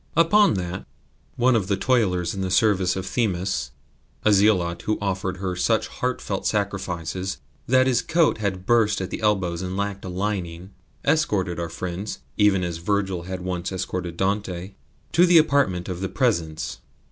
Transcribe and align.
Upon 0.17 0.55
that 0.55 0.87
one 1.35 1.55
of 1.55 1.67
the 1.67 1.77
toilers 1.77 2.33
in 2.33 2.41
the 2.41 2.49
service 2.49 2.95
of 2.95 3.05
Themis 3.05 3.69
a 4.25 4.33
zealot 4.33 4.81
who 4.81 4.93
had 4.93 4.97
offered 5.03 5.37
her 5.37 5.55
such 5.55 5.89
heartfelt 5.89 6.47
sacrifice 6.47 7.37
that 7.67 7.85
his 7.85 8.01
coat 8.01 8.39
had 8.39 8.65
burst 8.65 8.99
at 8.99 9.11
the 9.11 9.21
elbows 9.21 9.61
and 9.61 9.77
lacked 9.77 10.03
a 10.03 10.09
lining 10.09 10.71
escorted 11.05 11.59
our 11.59 11.69
friends 11.69 12.17
(even 12.35 12.63
as 12.63 12.77
Virgil 12.77 13.25
had 13.25 13.41
once 13.41 13.71
escorted 13.71 14.17
Dante) 14.17 14.71
to 15.11 15.25
the 15.27 15.37
apartment 15.37 15.87
of 15.87 16.01
the 16.01 16.09
Presence. 16.09 16.79